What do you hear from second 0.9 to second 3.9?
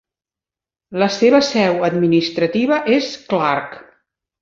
La seva seu administrativa és Clark.